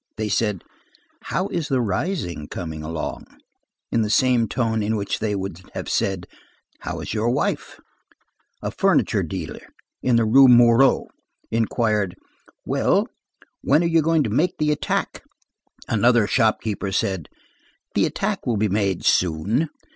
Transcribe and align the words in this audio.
They 0.17 0.29
said: 0.29 0.63
"How 1.25 1.47
is 1.49 1.67
the 1.67 1.79
rising 1.79 2.47
coming 2.47 2.81
along?" 2.81 3.27
in 3.91 4.01
the 4.01 4.09
same 4.09 4.47
tone 4.47 4.81
in 4.81 4.95
which 4.95 5.19
they 5.19 5.35
would 5.35 5.61
have 5.75 5.87
said: 5.87 6.25
"How 6.79 7.01
is 7.01 7.13
your 7.13 7.29
wife?" 7.29 7.79
A 8.63 8.71
furniture 8.71 9.21
dealer, 9.21 9.61
of 10.03 10.17
the 10.17 10.25
Rue 10.25 10.47
Moreau, 10.47 11.05
inquired: 11.51 12.15
"Well, 12.65 13.09
when 13.63 13.83
are 13.83 13.85
you 13.85 14.01
going 14.01 14.23
to 14.23 14.31
make 14.31 14.57
the 14.57 14.71
attack?" 14.71 15.21
Another 15.87 16.25
shop 16.25 16.61
keeper 16.61 16.91
said:— 16.91 17.29
"The 17.93 18.07
attack 18.07 18.47
will 18.47 18.57
be 18.57 18.69
made 18.69 19.05
soon." 19.05 19.69